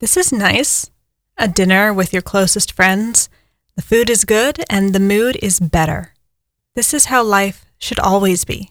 [0.00, 0.90] This is nice.
[1.36, 3.28] A dinner with your closest friends.
[3.74, 6.14] The food is good and the mood is better.
[6.74, 8.70] This is how life should always be.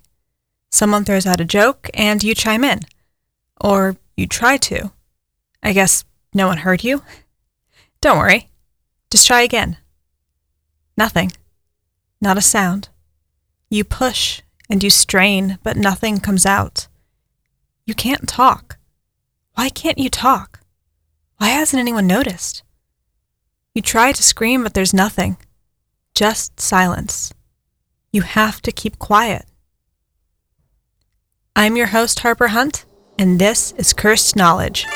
[0.69, 2.79] Someone throws out a joke and you chime in.
[3.59, 4.91] Or you try to.
[5.61, 7.03] I guess no one heard you.
[8.01, 8.47] Don't worry.
[9.09, 9.77] Just try again.
[10.95, 11.33] Nothing.
[12.21, 12.87] Not a sound.
[13.69, 16.87] You push and you strain, but nothing comes out.
[17.85, 18.77] You can't talk.
[19.55, 20.56] Why can't you talk?
[21.37, 22.63] Why hasn't anyone noticed?
[23.75, 25.37] You try to scream, but there's nothing.
[26.15, 27.31] Just silence.
[28.11, 29.45] You have to keep quiet.
[31.55, 32.85] I'm your host, Harper Hunt,
[33.19, 34.87] and this is Cursed Knowledge.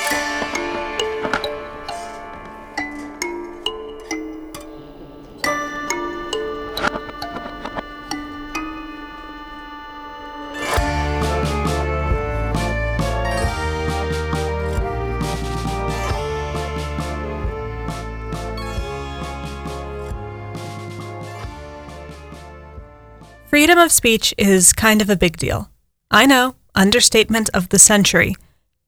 [23.81, 25.69] Of speech is kind of a big deal.
[26.09, 28.35] I know, understatement of the century,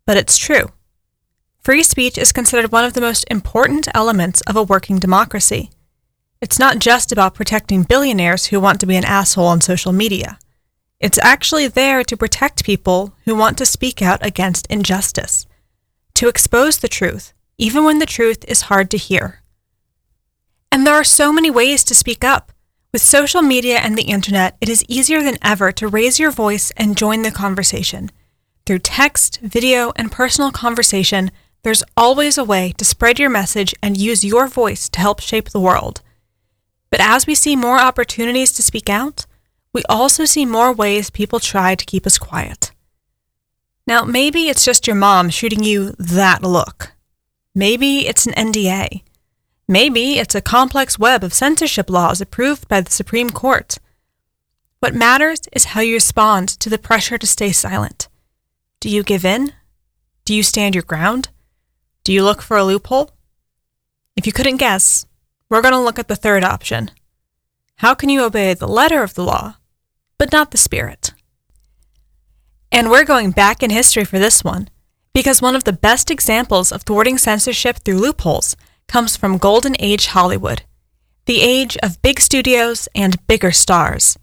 [0.06, 0.70] but it's true.
[1.60, 5.72] Free speech is considered one of the most important elements of a working democracy.
[6.42, 10.38] It's not just about protecting billionaires who want to be an asshole on social media.
[11.00, 15.46] It's actually there to protect people who want to speak out against injustice,
[16.16, 19.42] to expose the truth, even when the truth is hard to hear.
[20.72, 22.52] And there are so many ways to speak up.
[22.94, 26.72] With social media and the internet, it is easier than ever to raise your voice
[26.78, 28.12] and join the conversation.
[28.68, 31.32] Through text, video, and personal conversation,
[31.64, 35.50] there's always a way to spread your message and use your voice to help shape
[35.50, 36.02] the world.
[36.92, 39.26] But as we see more opportunities to speak out,
[39.74, 42.74] we also see more ways people try to keep us quiet.
[43.88, 46.92] Now, maybe it's just your mom shooting you that look.
[47.56, 49.02] Maybe it's an NDA.
[49.68, 53.78] Maybe it's a complex web of censorship laws approved by the Supreme Court.
[54.80, 58.10] What matters is how you respond to the pressure to stay silent.
[58.82, 59.54] Do you give in?
[60.26, 61.30] Do you stand your ground?
[62.04, 63.12] Do you look for a loophole?
[64.18, 65.06] If you couldn't guess,
[65.48, 66.92] we're going to look at the third option.
[67.78, 69.56] How can you obey the letter of the law,
[70.18, 71.14] but not the spirit?
[72.70, 74.70] And we're going back in history for this one,
[75.14, 78.58] because one of the best examples of thwarting censorship through loopholes
[78.88, 80.64] comes from Golden Age Hollywood,
[81.26, 84.18] the age of big studios and bigger stars.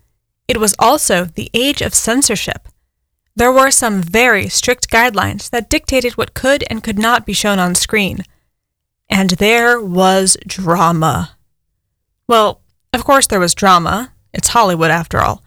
[0.49, 2.69] It was also the age of censorship.
[3.37, 7.59] There were some very strict guidelines that dictated what could and could not be shown
[7.59, 8.25] on screen.
[9.09, 11.37] And there was drama.
[12.27, 12.61] Well,
[12.93, 14.13] of course there was drama.
[14.33, 15.43] It's Hollywood after all.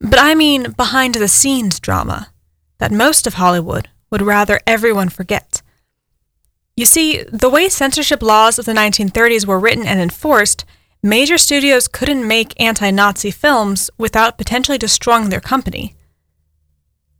[0.00, 2.28] But I mean behind the scenes drama
[2.78, 5.62] that most of Hollywood would rather everyone forget.
[6.76, 10.64] You see, the way censorship laws of the 1930s were written and enforced,
[11.02, 15.94] major studios couldn't make anti Nazi films without potentially destroying their company.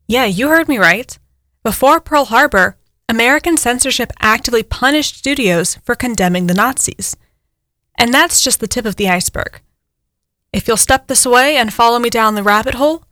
[0.09, 1.17] Yeah, you heard me right.
[1.63, 2.77] Before Pearl Harbor,
[3.09, 7.17] American censorship actively punished studios for condemning the Nazis.
[7.97, 9.61] And that's just the tip of the iceberg.
[10.53, 13.05] If you'll step this way and follow me down the rabbit hole,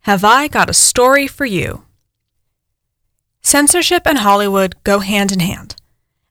[0.00, 1.84] have I got a story for you.
[3.40, 5.76] Censorship and Hollywood go hand in hand.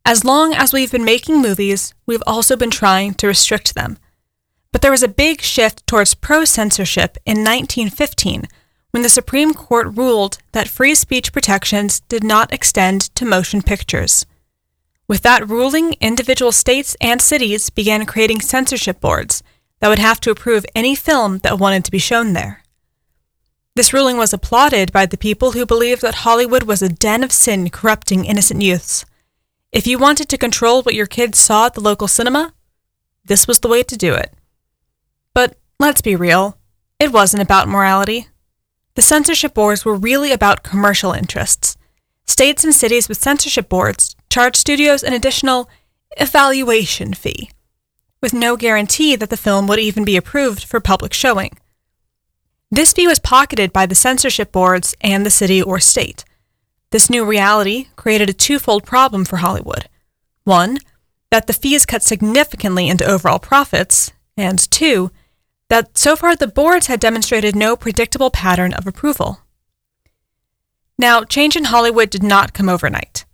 [0.08, 3.98] As long as we've been making movies, we've also been trying to restrict them.
[4.72, 8.44] But there was a big shift towards pro censorship in 1915
[8.92, 14.28] when the Supreme Court ruled that free speech protections did not extend to motion pictures.
[15.08, 19.42] With that ruling, individual states and cities began creating censorship boards
[19.80, 22.64] that would have to approve any film that wanted to be shown there.
[23.76, 27.32] This ruling was applauded by the people who believed that Hollywood was a den of
[27.32, 29.04] sin corrupting innocent youths.
[29.76, 32.54] If you wanted to control what your kids saw at the local cinema,
[33.26, 34.34] this was the way to do it.
[35.34, 36.58] But let's be real,
[36.98, 38.30] it wasn't about morality.
[38.94, 41.76] The censorship boards were really about commercial interests.
[42.26, 45.70] States and cities with censorship boards charged studios an additional
[46.16, 47.50] evaluation fee,
[48.22, 51.52] with no guarantee that the film would even be approved for public showing.
[52.72, 56.24] This fee was pocketed by the censorship boards and the city or state.
[56.96, 59.90] This new reality created a twofold problem for Hollywood.
[60.46, 60.78] One,
[61.30, 65.12] that the fees cut significantly into overall profits, and two,
[65.68, 69.42] that so far the boards had demonstrated no predictable pattern of approval.
[70.98, 73.26] Now, change in Hollywood did not come overnight.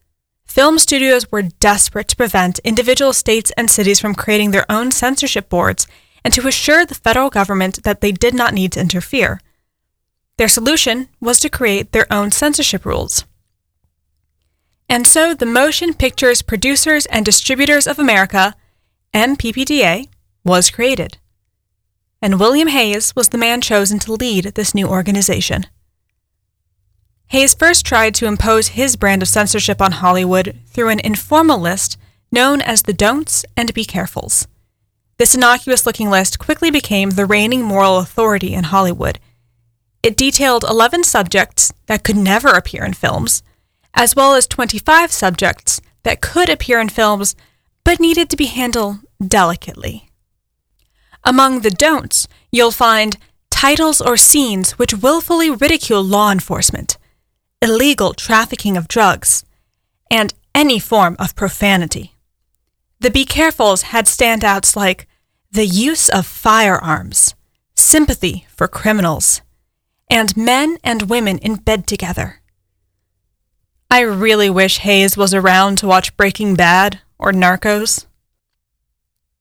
[0.44, 5.50] Film studios were desperate to prevent individual states and cities from creating their own censorship
[5.50, 5.86] boards
[6.26, 9.40] and to assure the federal government that they did not need to interfere.
[10.40, 13.24] Their solution was to create their own censorship rules.
[14.92, 18.56] And so the Motion Pictures Producers and Distributors of America,
[19.14, 20.10] MPPDA,
[20.44, 21.18] was created.
[22.22, 25.68] And William Hays was the man chosen to lead this new organization.
[27.28, 31.98] Hays first tried to impose his brand of censorship on Hollywood through an informal list
[32.30, 34.46] known as the Don'ts and Be Carefuls.
[35.18, 39.20] This innocuous looking list quickly became the reigning moral authority in Hollywood.
[40.04, 43.42] It detailed 11 subjects that could never appear in films,
[43.94, 47.36] as well as 25 subjects that could appear in films
[47.84, 50.10] but needed to be handled delicately.
[51.24, 53.18] Among the don'ts, you'll find
[53.50, 56.98] titles or scenes which willfully ridicule law enforcement,
[57.62, 59.44] illegal trafficking of drugs,
[60.10, 62.16] and any form of profanity.
[63.00, 65.08] The Be Carefuls had standouts like
[65.52, 67.36] the use of firearms,
[67.76, 69.42] sympathy for criminals,
[70.10, 72.41] and men and women in bed together.
[73.94, 78.06] I really wish Hays was around to watch Breaking Bad or Narcos.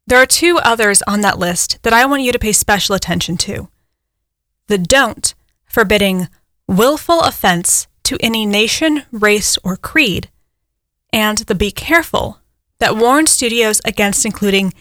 [0.08, 3.36] There are two others on that list that I want you to pay special attention
[3.36, 3.68] to.
[4.66, 5.32] The don't,
[5.66, 6.26] forbidding
[6.66, 10.30] willful offense to any nation, race, or creed,
[11.12, 12.40] and the be careful
[12.80, 14.74] that warned studios against including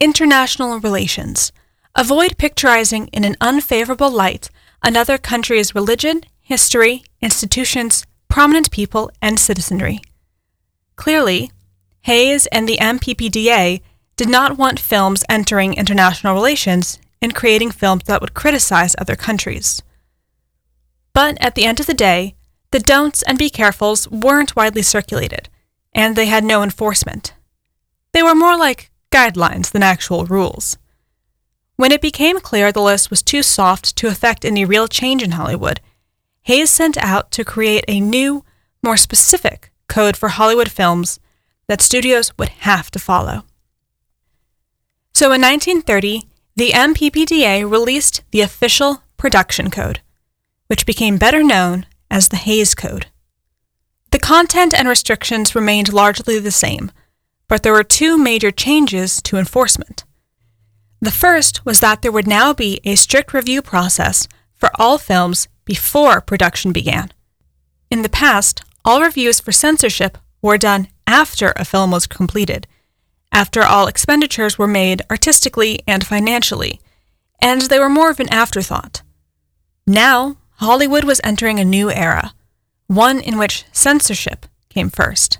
[0.00, 1.52] international relations.
[1.94, 4.50] Avoid picturizing in an unfavorable light
[4.82, 10.00] another country's religion, history, institutions, prominent people, and citizenry.
[10.96, 11.50] Clearly,
[12.02, 13.80] Hays and the MPPDA
[14.16, 19.82] did not want films entering international relations and creating films that would criticize other countries.
[21.12, 22.34] But at the end of the day,
[22.70, 25.48] the don'ts and be carefuls weren't widely circulated,
[25.92, 27.34] and they had no enforcement.
[28.12, 30.78] They were more like guidelines than actual rules.
[31.76, 35.32] When it became clear the list was too soft to effect any real change in
[35.32, 35.80] Hollywood,
[36.48, 38.42] Hays sent out to create a new,
[38.82, 41.20] more specific code for Hollywood films
[41.66, 43.44] that studios would have to follow.
[45.12, 46.22] So in 1930,
[46.56, 50.00] the MPPDA released the official production code,
[50.68, 53.08] which became better known as the Hays Code.
[54.10, 56.90] The content and restrictions remained largely the same,
[57.46, 60.04] but there were two major changes to enforcement.
[61.02, 65.46] The first was that there would now be a strict review process for all films
[65.68, 67.12] before production began.
[67.90, 72.66] In the past, all reviews for censorship were done after a film was completed,
[73.32, 76.80] after all expenditures were made artistically and financially,
[77.38, 79.02] and they were more of an afterthought.
[79.86, 82.32] Now, Hollywood was entering a new era,
[82.86, 85.38] one in which censorship came first.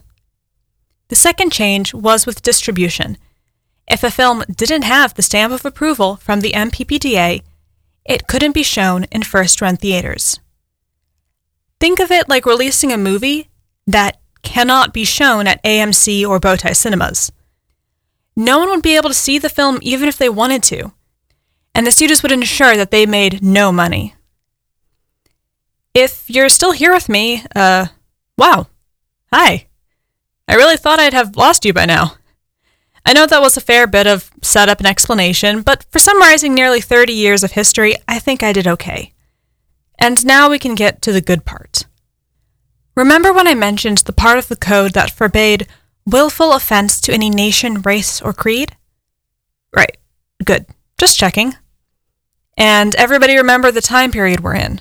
[1.08, 3.16] The second change was with distribution.
[3.90, 7.42] If a film didn't have the stamp of approval from the MPPDA,
[8.08, 10.40] it couldn't be shown in first run theaters.
[11.78, 13.49] Think of it like releasing a movie
[13.87, 17.31] that cannot be shown at AMC or Bowtie Cinemas.
[18.34, 20.93] No one would be able to see the film even if they wanted to,
[21.75, 24.14] and the studios would ensure that they made no money.
[25.94, 27.87] If you're still here with me, uh,
[28.37, 28.69] wow.
[29.32, 29.66] Hi.
[30.46, 32.14] I really thought I'd have lost you by now.
[33.05, 36.81] I know that was a fair bit of setup and explanation, but for summarizing nearly
[36.81, 39.12] 30 years of history, I think I did okay.
[39.99, 41.87] And now we can get to the good part.
[42.95, 45.67] Remember when I mentioned the part of the code that forbade
[46.05, 48.76] willful offense to any nation, race, or creed?
[49.75, 49.97] Right.
[50.45, 50.67] Good.
[50.99, 51.55] Just checking.
[52.57, 54.81] And everybody remember the time period we're in?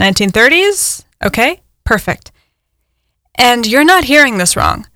[0.00, 1.04] 1930s?
[1.24, 2.30] Okay, perfect.
[3.34, 4.86] And you're not hearing this wrong.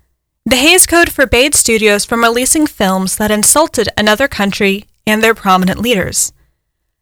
[0.45, 5.79] The Hays Code forbade studios from releasing films that insulted another country and their prominent
[5.79, 6.33] leaders.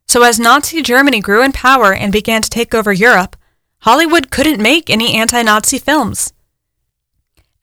[0.08, 3.36] So, as Nazi Germany grew in power and began to take over Europe,
[3.80, 6.34] Hollywood couldn't make any anti Nazi films.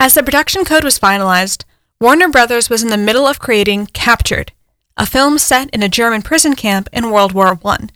[0.01, 1.63] As the production code was finalized,
[2.01, 4.51] Warner Brothers was in the middle of creating Captured,
[4.97, 7.87] a film set in a German prison camp in World War I.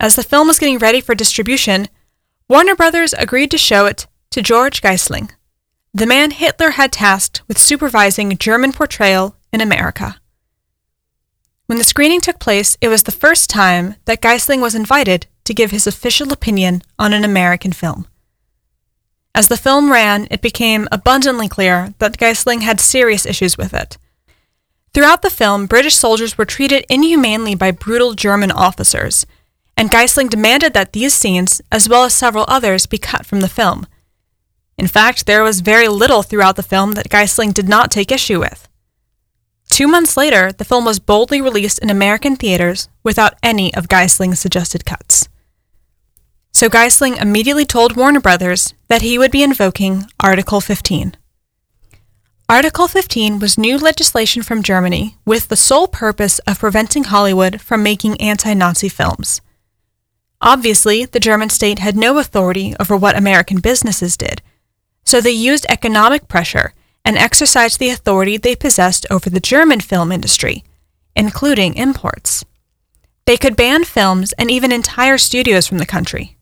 [0.00, 1.86] As the film was getting ready for distribution,
[2.48, 5.30] Warner Brothers agreed to show it to George Gyssling,
[5.96, 10.20] the man Hitler had tasked with supervising German portrayal in America.
[11.64, 15.54] When the screening took place, it was the first time that Gyssling was invited to
[15.54, 18.06] give his official opinion on an American film.
[19.34, 23.96] As the film ran, it became abundantly clear that Gyssling had serious issues with it.
[24.92, 29.24] Throughout the film, British soldiers were treated inhumanely by brutal German officers,
[29.78, 33.48] and Gyssling demanded that these scenes, as well as several others, be cut from the
[33.48, 33.86] film.
[34.78, 38.40] In fact, there was very little throughout the film that Gyssling did not take issue
[38.40, 38.68] with.
[39.70, 44.40] Two months later, the film was boldly released in American theaters without any of Gyssling's
[44.40, 45.28] suggested cuts.
[46.52, 51.16] So Gyssling immediately told Warner Brothers that he would be invoking Article 15.
[52.48, 57.82] Article 15 was new legislation from Germany with the sole purpose of preventing Hollywood from
[57.82, 59.40] making anti Nazi films.
[60.40, 64.42] Obviously, the German state had no authority over what American businesses did,
[65.06, 70.10] so they used economic pressure and exercised the authority they possessed over the German film
[70.10, 70.64] industry,
[71.14, 72.44] including imports.
[73.24, 76.36] They could ban films and even entire studios from the country.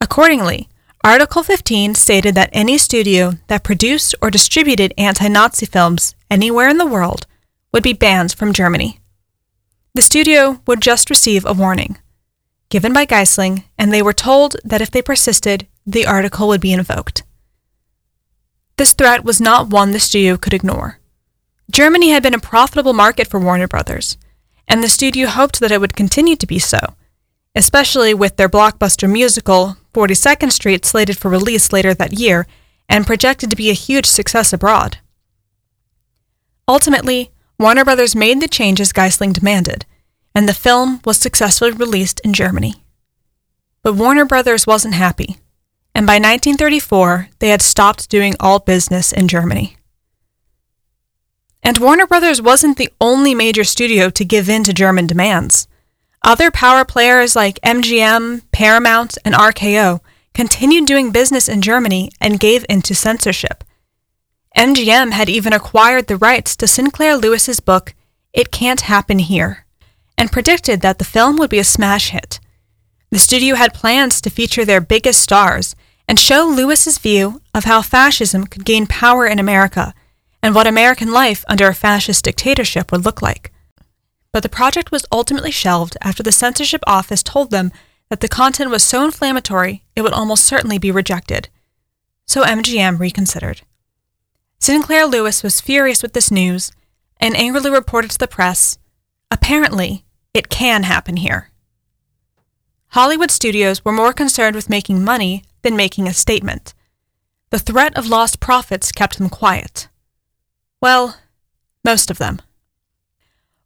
[0.00, 0.68] Accordingly,
[1.02, 6.78] Article 15 stated that any studio that produced or distributed anti Nazi films anywhere in
[6.78, 7.26] the world
[7.72, 9.00] would be banned from Germany.
[9.94, 11.98] The studio would just receive a warning,
[12.70, 16.72] given by Gyssling, and they were told that if they persisted, the article would be
[16.72, 17.22] invoked.
[18.76, 20.98] This threat was not one the studio could ignore.
[21.70, 24.18] Germany had been a profitable market for Warner Brothers,
[24.66, 26.94] and the studio hoped that it would continue to be so,
[27.54, 32.46] especially with their blockbuster musical 42nd Street slated for release later that year
[32.88, 34.98] and projected to be a huge success abroad.
[36.66, 39.86] Ultimately, Warner Brothers made the changes Gyssling demanded,
[40.34, 42.74] and the film was successfully released in Germany.
[43.82, 45.36] But Warner Brothers wasn't happy,
[45.94, 49.76] and by 1934 they had stopped doing all business in Germany.
[51.62, 55.66] And Warner Brothers wasn't the only major studio to give in to German demands.
[56.22, 60.00] Other power players like MGM, Paramount, and RKO
[60.34, 63.64] continued doing business in Germany and gave in to censorship.
[64.56, 67.94] MGM had even acquired the rights to Sinclair Lewis's book,
[68.32, 69.64] It Can't Happen Here,
[70.18, 72.40] and predicted that the film would be a smash hit.
[73.10, 75.74] The studio had plans to feature their biggest stars
[76.06, 79.94] and show Lewis's view of how fascism could gain power in America
[80.42, 83.50] and what American life under a fascist dictatorship would look like
[84.34, 87.70] but the project was ultimately shelved after the censorship office told them
[88.10, 91.48] that the content was so inflammatory it would almost certainly be rejected.
[92.26, 93.60] So MGM reconsidered.
[94.58, 96.72] Sinclair Lewis was furious with this news
[97.18, 98.76] and angrily reported to the press
[99.30, 101.52] apparently, it can happen here.
[102.88, 106.72] Hollywood studios were more concerned with making money than making a statement.
[107.50, 109.88] The threat of lost profits kept them quiet.
[110.80, 111.16] Well,
[111.84, 112.40] most of them.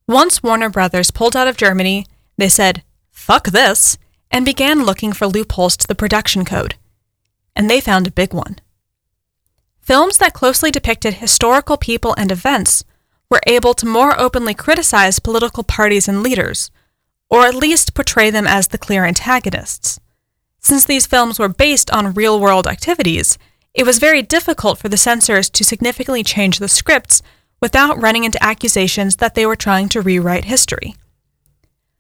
[0.06, 2.06] Once Warner Brothers pulled out of Germany,
[2.38, 3.98] they said, fuck this,
[4.30, 6.76] and began looking for loopholes to the production code.
[7.54, 8.58] And they found a big one.
[9.80, 12.84] Films that closely depicted historical people and events
[13.30, 16.70] were able to more openly criticize political parties and leaders,
[17.28, 19.98] or at least portray them as the clear antagonists.
[20.68, 23.38] Since these films were based on real world activities,
[23.72, 27.22] it was very difficult for the censors to significantly change the scripts
[27.58, 30.94] without running into accusations that they were trying to rewrite history.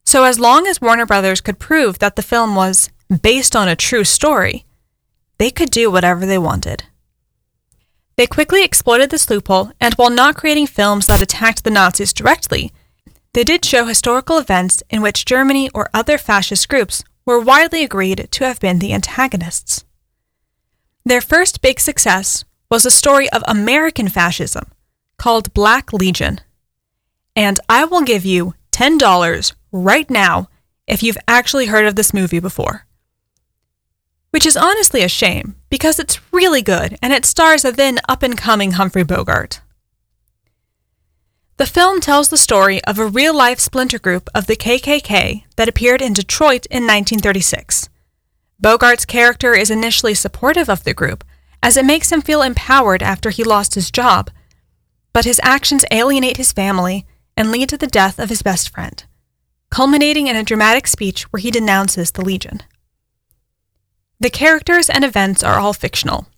[0.04, 2.90] So, as long as Warner Brothers could prove that the film was
[3.22, 4.66] based on a true story,
[5.38, 6.84] they could do whatever they wanted.
[8.16, 12.74] They quickly exploited this loophole, and while not creating films that attacked the Nazis directly,
[13.32, 18.26] they did show historical events in which Germany or other fascist groups were widely agreed
[18.30, 19.84] to have been the antagonists.
[21.04, 24.72] Their first big success was a story of American fascism,
[25.18, 26.40] called Black Legion.
[27.36, 30.48] And I will give you $10 right now
[30.86, 32.86] if you've actually heard of this movie before.
[34.30, 38.22] Which is honestly a shame, because it's really good and it stars a then up
[38.22, 39.60] and coming Humphrey Bogart.
[41.58, 45.68] The film tells the story of a real life splinter group of the KKK that
[45.68, 47.88] appeared in Detroit in 1936.
[48.60, 51.22] Bogart's character is initially supportive of the group,
[51.62, 54.30] as it makes him feel empowered after he lost his job
[55.18, 57.04] but his actions alienate his family
[57.36, 59.04] and lead to the death of his best friend,
[59.70, 62.62] culminating in a dramatic speech where he denounces the Legion.
[64.20, 66.28] The characters and events are all fictional,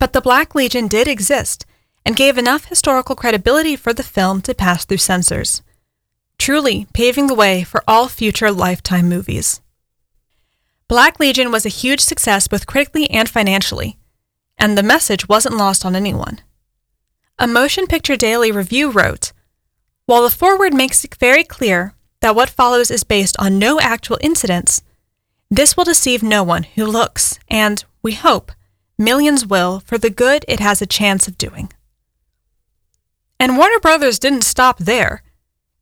[0.00, 1.64] but the Black Legion did exist
[2.06, 5.60] and gave enough historical credibility for the film to pass through censors,
[6.38, 9.60] truly paving the way for all future Lifetime movies.
[10.86, 13.98] Black Legion was a huge success both critically and financially,
[14.56, 16.40] and the message wasn't lost on anyone.
[17.40, 19.32] A Motion Picture Daily review wrote
[20.06, 24.18] While the foreword makes it very clear that what follows is based on no actual
[24.20, 24.80] incidents,
[25.50, 28.52] this will deceive no one who looks, and, we hope,
[28.96, 31.72] millions will for the good it has a chance of doing.
[33.46, 35.22] And Warner Brothers didn't stop there.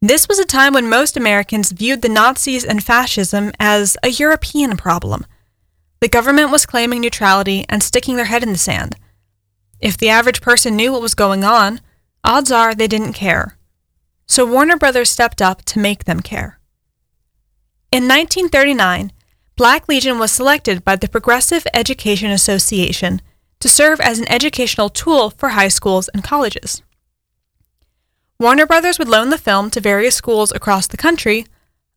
[0.02, 4.76] This was a time when most Americans viewed the Nazis and fascism as a European
[4.76, 5.24] problem.
[6.00, 8.96] The government was claiming neutrality and sticking their head in the sand.
[9.80, 11.80] If the average person knew what was going on,
[12.22, 13.56] odds are they didn't care.
[14.26, 16.58] So Warner Brothers stepped up to make them care.
[17.90, 19.10] In 1939,
[19.56, 23.22] Black Legion was selected by the Progressive Education Association
[23.60, 26.82] to serve as an educational tool for high schools and colleges.
[28.38, 31.46] Warner Brothers would loan the film to various schools across the country,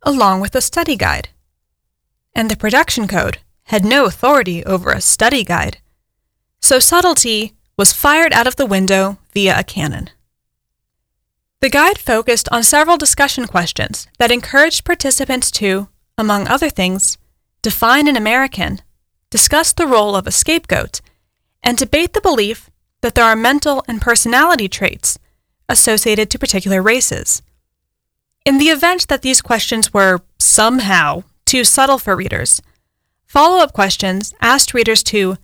[0.03, 1.29] along with a study guide.
[2.35, 5.79] And the production code had no authority over a study guide.
[6.61, 10.11] So subtlety was fired out of the window via a cannon.
[11.59, 15.89] The guide focused on several discussion questions that encouraged participants to,
[16.19, 17.17] among other things,
[17.63, 18.81] define an American,
[19.31, 21.01] discuss the role of a scapegoat,
[21.63, 22.69] and debate the belief
[23.01, 25.17] that there are mental and personality traits
[25.69, 27.41] associated to particular races.
[28.45, 32.61] In the event that these questions were somehow too subtle for readers,
[33.25, 35.37] follow up questions asked readers to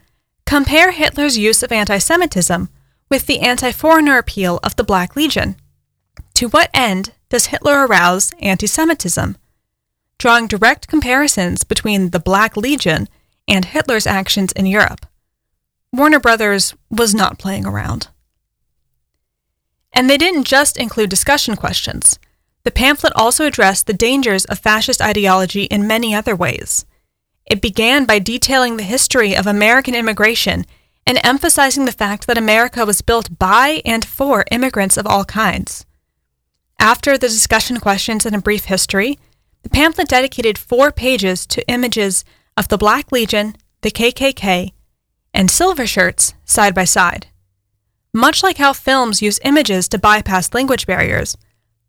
[0.45, 2.69] compare Hitler's use of anti Semitism
[3.09, 5.55] with the anti foreigner appeal of the Black Legion.
[6.35, 9.37] To what end does Hitler arouse anti Semitism?
[10.17, 13.09] Drawing direct comparisons between the Black Legion
[13.47, 15.05] and Hitler's actions in Europe.
[15.91, 18.07] Warner Brothers was not playing around.
[19.93, 22.19] And they didn't just include discussion questions.
[22.63, 26.85] The pamphlet also addressed the dangers of fascist ideology in many other ways.
[27.45, 30.65] It began by detailing the history of American immigration
[31.05, 35.85] and emphasizing the fact that America was built by and for immigrants of all kinds.
[36.79, 39.19] After the discussion questions and a brief history,
[39.63, 42.23] the pamphlet dedicated four pages to images
[42.57, 44.71] of the Black Legion, the KKK,
[45.33, 47.27] and silver shirts side by side.
[48.13, 51.35] Much like how films use images to bypass language barriers,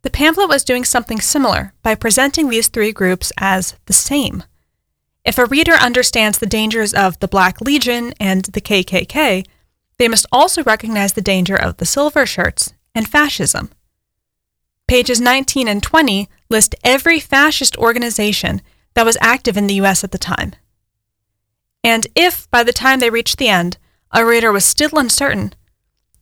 [0.02, 4.42] the pamphlet was doing something similar by presenting these three groups as the same.
[5.24, 9.46] If a reader understands the dangers of the Black Legion and the KKK,
[9.98, 13.70] they must also recognize the danger of the silver shirts and fascism.
[14.86, 18.60] Pages 19 and 20 list every fascist organization
[18.94, 20.52] that was active in the US at the time.
[21.82, 23.76] And if, by the time they reached the end,
[24.10, 25.54] a reader was still uncertain,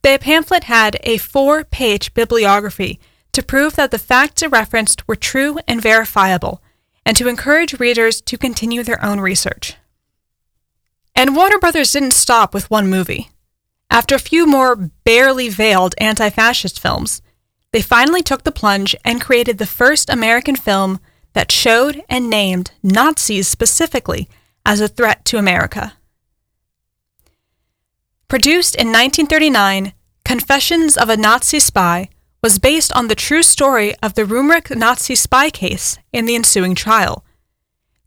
[0.02, 3.00] the pamphlet had a four page bibliography
[3.32, 6.62] to prove that the facts it referenced were true and verifiable
[7.04, 9.76] and to encourage readers to continue their own research.
[11.14, 13.30] And Warner Brothers didn't stop with one movie.
[13.90, 17.22] After a few more barely veiled anti fascist films,
[17.72, 21.00] they finally took the plunge and created the first American film
[21.32, 24.28] that showed and named Nazis specifically
[24.64, 25.94] as a threat to America.
[28.32, 29.92] Produced in 1939,
[30.24, 32.08] Confessions of a Nazi Spy
[32.42, 36.74] was based on the true story of the Rumrich Nazi spy case in the ensuing
[36.74, 37.26] trial.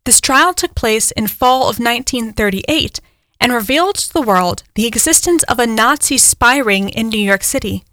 [0.03, 2.99] This trial took place in fall of 1938
[3.39, 7.43] and revealed to the world the existence of a Nazi spy ring in New York
[7.43, 7.83] City.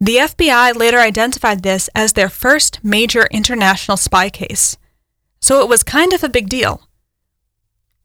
[0.00, 4.76] The FBI later identified this as their first major international spy case.
[5.38, 6.88] So it was kind of a big deal.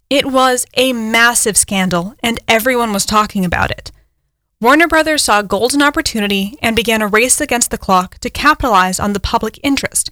[0.09, 3.91] It was a massive scandal, and everyone was talking about it.
[4.61, 8.99] Warner Brothers saw a golden opportunity and began a race against the clock to capitalize
[8.99, 10.09] on the public interest,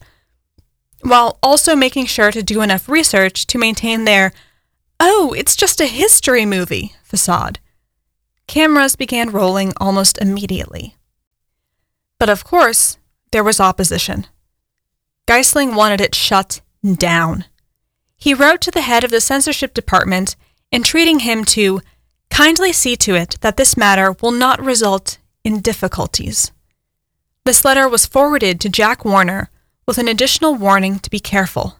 [1.02, 4.34] while also making sure to do enough research to maintain their,
[5.00, 7.60] oh, it's just a history movie facade.
[8.48, 10.96] Cameras began rolling almost immediately.
[12.20, 12.98] But of course,
[13.32, 14.28] there was opposition.
[15.28, 17.46] Gyssling wanted it shut down.
[18.26, 20.36] He wrote to the head of the censorship department,
[20.72, 21.82] entreating him to
[22.32, 26.52] Kindly see to it that this matter will not result in difficulties.
[27.46, 29.50] This letter was forwarded to Jack Warner
[29.86, 31.78] with an additional warning to be careful.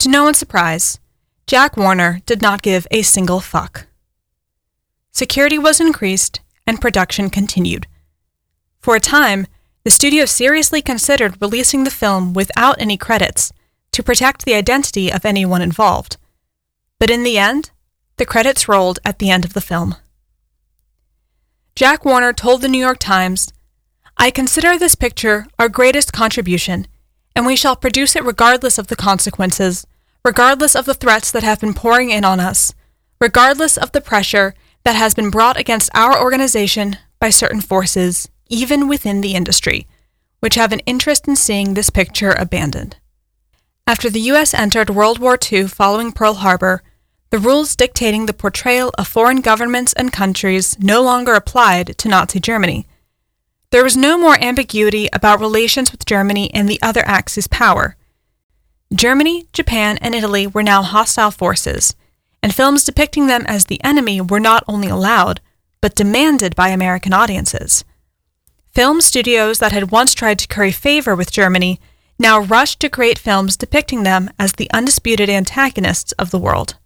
[0.00, 0.98] To no one's surprise,
[1.46, 3.86] Jack Warner did not give a single fuck.
[5.12, 7.86] Security was increased and production continued.
[8.80, 9.46] For a time,
[9.84, 13.52] the studio seriously considered releasing the film without any credits
[13.92, 16.16] to protect the identity of anyone involved.
[16.98, 17.70] But in the end,
[18.16, 19.96] the credits rolled at the end of the film.
[21.74, 23.52] Jack Warner told the New York Times,
[24.18, 26.86] I consider this picture our greatest contribution,
[27.34, 29.86] and we shall produce it regardless of the consequences,
[30.24, 32.74] regardless of the threats that have been pouring in on us,
[33.20, 38.86] regardless of the pressure that has been brought against our organization by certain forces, even
[38.86, 39.86] within the industry,
[40.40, 42.96] which have an interest in seeing this picture abandoned.
[43.92, 44.54] After the U.S.
[44.54, 46.82] entered World War II following Pearl Harbor,
[47.28, 52.40] the rules dictating the portrayal of foreign governments and countries no longer applied to Nazi
[52.40, 52.86] Germany.
[53.68, 57.96] There was no more ambiguity about relations with Germany and the other Axis power.
[58.94, 61.94] Germany, Japan, and Italy were now hostile forces,
[62.42, 65.42] and films depicting them as the enemy were not only allowed,
[65.82, 67.84] but demanded by American audiences.
[68.70, 71.78] Film studios that had once tried to curry favor with Germany
[72.18, 76.76] now rush to create films depicting them as the undisputed antagonists of the world.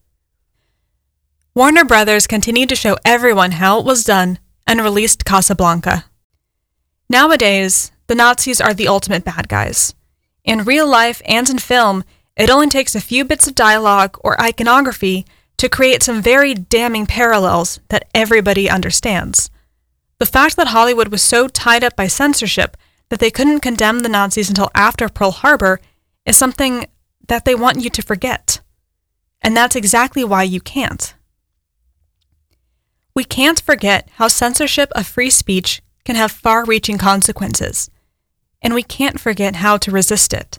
[1.54, 6.04] Warner Brothers continued to show everyone how it was done and released Casablanca.
[7.08, 9.94] Nowadays, the Nazis are the ultimate bad guys.
[10.44, 12.04] In real life and in film,
[12.36, 15.24] it only takes a few bits of dialogue or iconography
[15.56, 19.50] to create some very damning parallels that everybody understands.
[20.18, 22.76] The fact that Hollywood was so tied up by censorship
[23.08, 25.80] that they couldn't condemn the Nazis until after Pearl Harbor
[26.24, 26.86] is something
[27.28, 28.60] that they want you to forget.
[29.42, 31.14] And that's exactly why you can't.
[33.14, 37.90] We can't forget how censorship of free speech can have far reaching consequences,
[38.60, 40.58] and we can't forget how to resist it.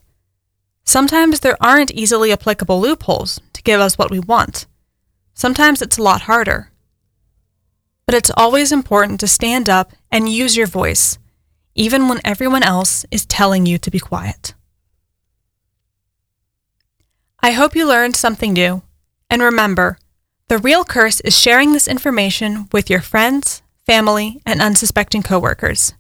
[0.84, 4.66] Sometimes there aren't easily applicable loopholes to give us what we want.
[5.34, 6.72] Sometimes it's a lot harder.
[8.06, 11.20] But it's always important to stand up and use your voice
[11.78, 14.54] even when everyone else is telling you to be quiet.
[17.40, 18.82] I hope you learned something new,
[19.30, 20.00] and remember,
[20.50, 25.94] the real curse is sharing this information with your friends, family, and unsuspecting coworkers.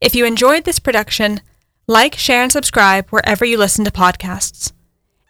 [0.00, 1.40] If you enjoyed this production,
[1.86, 4.72] like, share, and subscribe wherever you listen to podcasts.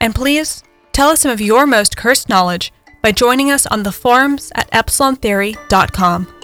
[0.00, 3.92] And please tell us some of your most cursed knowledge by joining us on the
[3.92, 6.39] forums at epsilontheory.com.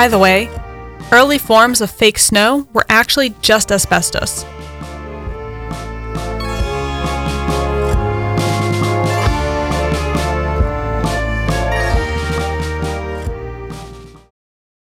[0.00, 0.48] By the way,
[1.12, 4.46] early forms of fake snow were actually just asbestos.